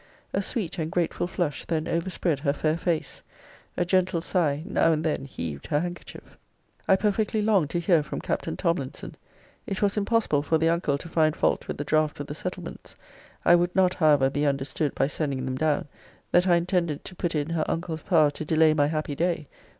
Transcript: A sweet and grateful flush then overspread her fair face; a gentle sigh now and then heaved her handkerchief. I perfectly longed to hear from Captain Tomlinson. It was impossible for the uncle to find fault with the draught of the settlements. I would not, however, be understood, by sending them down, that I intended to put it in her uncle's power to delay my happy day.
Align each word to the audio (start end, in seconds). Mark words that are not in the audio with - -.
A 0.33 0.41
sweet 0.41 0.79
and 0.79 0.91
grateful 0.91 1.27
flush 1.27 1.63
then 1.63 1.87
overspread 1.87 2.39
her 2.39 2.53
fair 2.53 2.75
face; 2.75 3.21
a 3.77 3.85
gentle 3.85 4.19
sigh 4.19 4.63
now 4.65 4.91
and 4.91 5.03
then 5.03 5.25
heaved 5.25 5.67
her 5.67 5.79
handkerchief. 5.79 6.39
I 6.87 6.95
perfectly 6.95 7.39
longed 7.43 7.69
to 7.69 7.79
hear 7.79 8.01
from 8.01 8.19
Captain 8.19 8.57
Tomlinson. 8.57 9.13
It 9.67 9.83
was 9.83 9.97
impossible 9.97 10.41
for 10.41 10.57
the 10.57 10.69
uncle 10.69 10.97
to 10.97 11.07
find 11.07 11.35
fault 11.35 11.67
with 11.67 11.77
the 11.77 11.83
draught 11.85 12.19
of 12.19 12.25
the 12.25 12.33
settlements. 12.33 12.95
I 13.45 13.53
would 13.53 13.75
not, 13.75 13.93
however, 13.93 14.31
be 14.31 14.43
understood, 14.43 14.95
by 14.95 15.05
sending 15.05 15.45
them 15.45 15.55
down, 15.55 15.87
that 16.31 16.47
I 16.47 16.55
intended 16.55 17.05
to 17.05 17.13
put 17.15 17.35
it 17.35 17.47
in 17.49 17.53
her 17.53 17.65
uncle's 17.67 18.01
power 18.01 18.31
to 18.31 18.43
delay 18.43 18.73
my 18.73 18.87
happy 18.87 19.13
day. 19.13 19.45